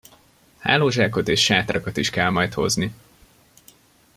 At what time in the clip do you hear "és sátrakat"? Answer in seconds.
1.27-1.97